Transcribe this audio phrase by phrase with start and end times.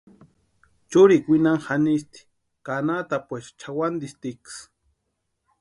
[0.89, 2.19] Churikwa winhani janisti
[2.65, 4.59] ka anhatapuecha chʼawantistiksï.